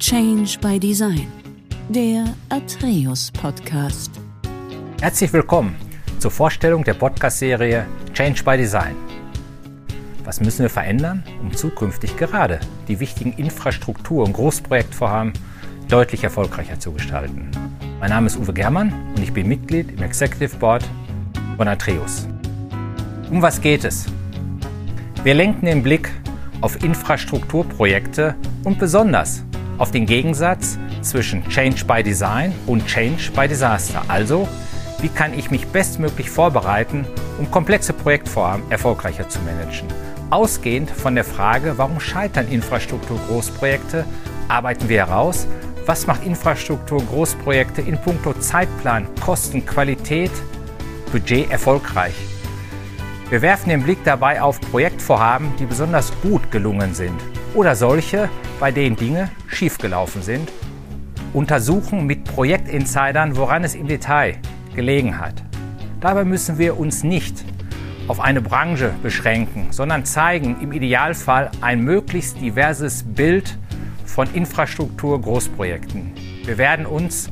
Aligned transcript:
Change 0.00 0.58
by 0.62 0.80
Design, 0.80 1.26
der 1.90 2.24
Atreus 2.48 3.30
Podcast. 3.30 4.10
Herzlich 4.98 5.30
willkommen 5.30 5.76
zur 6.18 6.30
Vorstellung 6.30 6.82
der 6.84 6.94
Podcast-Serie 6.94 7.84
Change 8.14 8.42
by 8.42 8.56
Design. 8.56 8.96
Was 10.24 10.40
müssen 10.40 10.62
wir 10.62 10.70
verändern, 10.70 11.22
um 11.42 11.54
zukünftig 11.54 12.16
gerade 12.16 12.60
die 12.88 12.98
wichtigen 12.98 13.34
Infrastruktur- 13.34 14.24
und 14.24 14.32
Großprojektvorhaben 14.32 15.34
deutlich 15.90 16.24
erfolgreicher 16.24 16.80
zu 16.80 16.92
gestalten? 16.92 17.50
Mein 18.00 18.08
Name 18.08 18.28
ist 18.28 18.38
Uwe 18.38 18.54
Germann 18.54 18.94
und 19.14 19.22
ich 19.22 19.34
bin 19.34 19.48
Mitglied 19.48 19.92
im 19.92 20.02
Executive 20.02 20.56
Board 20.56 20.82
von 21.58 21.68
Atreus. 21.68 22.26
Um 23.30 23.42
was 23.42 23.60
geht 23.60 23.84
es? 23.84 24.06
Wir 25.24 25.34
lenken 25.34 25.66
den 25.66 25.82
Blick 25.82 26.10
auf 26.62 26.82
Infrastrukturprojekte 26.82 28.34
und 28.64 28.78
besonders 28.78 29.44
auf 29.80 29.90
den 29.90 30.04
Gegensatz 30.04 30.78
zwischen 31.00 31.42
Change 31.48 31.86
by 31.86 32.02
Design 32.02 32.54
und 32.66 32.86
Change 32.86 33.30
by 33.34 33.48
Disaster. 33.48 34.02
Also, 34.08 34.46
wie 35.00 35.08
kann 35.08 35.36
ich 35.36 35.50
mich 35.50 35.66
bestmöglich 35.66 36.28
vorbereiten, 36.28 37.06
um 37.38 37.50
komplexe 37.50 37.94
Projektvorhaben 37.94 38.70
erfolgreicher 38.70 39.26
zu 39.28 39.38
managen? 39.40 39.88
Ausgehend 40.28 40.90
von 40.90 41.14
der 41.14 41.24
Frage, 41.24 41.78
warum 41.78 41.98
scheitern 41.98 42.46
Infrastruktur-Großprojekte, 42.48 44.04
arbeiten 44.48 44.88
wir 44.90 45.06
heraus, 45.06 45.46
was 45.86 46.06
macht 46.06 46.26
Infrastruktur-Großprojekte 46.26 47.80
in 47.80 47.96
puncto 47.96 48.34
Zeitplan, 48.34 49.06
Kosten, 49.24 49.64
Qualität, 49.64 50.30
Budget 51.10 51.50
erfolgreich? 51.50 52.14
Wir 53.30 53.40
werfen 53.40 53.70
den 53.70 53.82
Blick 53.82 54.04
dabei 54.04 54.42
auf 54.42 54.60
Projektvorhaben, 54.60 55.56
die 55.58 55.64
besonders 55.64 56.12
gut 56.20 56.50
gelungen 56.50 56.92
sind 56.92 57.18
oder 57.54 57.74
solche, 57.74 58.28
bei 58.60 58.70
denen 58.70 58.94
Dinge 58.94 59.30
schiefgelaufen 59.48 60.22
sind. 60.22 60.52
Untersuchen 61.32 62.06
mit 62.06 62.24
Projektinsidern, 62.24 63.36
woran 63.36 63.64
es 63.64 63.74
im 63.74 63.88
Detail 63.88 64.36
gelegen 64.76 65.18
hat. 65.18 65.42
Dabei 66.00 66.24
müssen 66.24 66.58
wir 66.58 66.78
uns 66.78 67.02
nicht 67.02 67.44
auf 68.06 68.20
eine 68.20 68.40
Branche 68.40 68.92
beschränken, 69.02 69.68
sondern 69.70 70.04
zeigen 70.04 70.56
im 70.60 70.72
Idealfall 70.72 71.50
ein 71.60 71.80
möglichst 71.80 72.40
diverses 72.40 73.02
Bild 73.02 73.58
von 74.04 74.28
Infrastruktur-Großprojekten. 74.34 76.12
Wir 76.44 76.58
werden 76.58 76.86
uns 76.86 77.30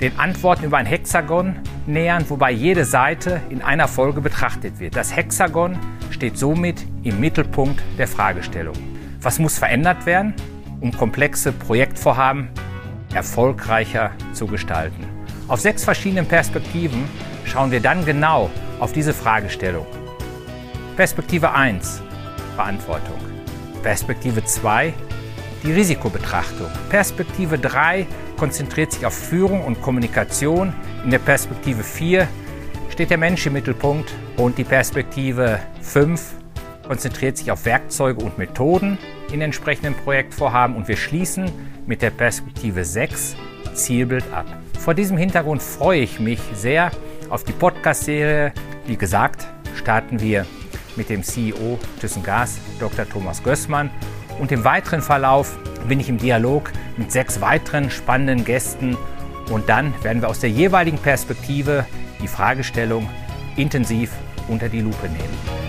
den 0.00 0.18
Antworten 0.18 0.64
über 0.64 0.76
ein 0.76 0.86
Hexagon 0.86 1.56
nähern, 1.86 2.24
wobei 2.28 2.50
jede 2.50 2.84
Seite 2.84 3.40
in 3.48 3.62
einer 3.62 3.88
Folge 3.88 4.20
betrachtet 4.20 4.78
wird. 4.78 4.96
Das 4.96 5.16
Hexagon 5.16 5.78
steht 6.10 6.36
somit 6.36 6.84
im 7.02 7.20
Mittelpunkt 7.20 7.82
der 7.96 8.06
Fragestellung. 8.06 8.93
Was 9.24 9.38
muss 9.38 9.56
verändert 9.56 10.04
werden, 10.04 10.34
um 10.82 10.92
komplexe 10.92 11.50
Projektvorhaben 11.50 12.50
erfolgreicher 13.14 14.10
zu 14.34 14.46
gestalten? 14.46 15.02
Auf 15.48 15.60
sechs 15.60 15.82
verschiedenen 15.82 16.26
Perspektiven 16.26 17.08
schauen 17.46 17.70
wir 17.70 17.80
dann 17.80 18.04
genau 18.04 18.50
auf 18.80 18.92
diese 18.92 19.14
Fragestellung. 19.14 19.86
Perspektive 20.96 21.52
1, 21.52 22.02
Verantwortung. 22.54 23.16
Perspektive 23.82 24.44
2, 24.44 24.92
die 25.62 25.72
Risikobetrachtung. 25.72 26.68
Perspektive 26.90 27.58
3 27.58 28.06
konzentriert 28.36 28.92
sich 28.92 29.06
auf 29.06 29.14
Führung 29.14 29.64
und 29.64 29.80
Kommunikation. 29.80 30.74
In 31.02 31.08
der 31.08 31.18
Perspektive 31.18 31.82
4 31.82 32.28
steht 32.90 33.08
der 33.08 33.16
Mensch 33.16 33.46
im 33.46 33.54
Mittelpunkt 33.54 34.12
und 34.36 34.58
die 34.58 34.64
Perspektive 34.64 35.60
5 35.80 36.34
konzentriert 36.86 37.38
sich 37.38 37.50
auf 37.50 37.64
Werkzeuge 37.64 38.22
und 38.22 38.36
Methoden 38.36 38.98
in 39.32 39.40
entsprechenden 39.40 39.94
Projektvorhaben 39.94 40.76
und 40.76 40.88
wir 40.88 40.96
schließen 40.96 41.50
mit 41.86 42.02
der 42.02 42.10
Perspektive 42.10 42.84
6 42.84 43.36
Zielbild 43.74 44.24
ab. 44.32 44.46
Vor 44.78 44.94
diesem 44.94 45.16
Hintergrund 45.16 45.62
freue 45.62 46.00
ich 46.00 46.20
mich 46.20 46.40
sehr 46.54 46.90
auf 47.30 47.44
die 47.44 47.52
Podcast-Serie. 47.52 48.52
Wie 48.86 48.96
gesagt, 48.96 49.46
starten 49.76 50.20
wir 50.20 50.46
mit 50.96 51.08
dem 51.08 51.22
CEO 51.22 51.78
ThyssenGas, 52.00 52.58
Dr. 52.78 53.08
Thomas 53.08 53.42
Gößmann 53.42 53.90
und 54.38 54.52
im 54.52 54.64
weiteren 54.64 55.00
Verlauf 55.02 55.58
bin 55.88 56.00
ich 56.00 56.08
im 56.08 56.18
Dialog 56.18 56.72
mit 56.96 57.12
sechs 57.12 57.40
weiteren 57.40 57.90
spannenden 57.90 58.44
Gästen 58.44 58.96
und 59.50 59.68
dann 59.68 59.92
werden 60.02 60.22
wir 60.22 60.28
aus 60.28 60.40
der 60.40 60.50
jeweiligen 60.50 60.98
Perspektive 60.98 61.86
die 62.22 62.28
Fragestellung 62.28 63.08
intensiv 63.56 64.10
unter 64.48 64.68
die 64.68 64.80
Lupe 64.80 65.08
nehmen. 65.08 65.63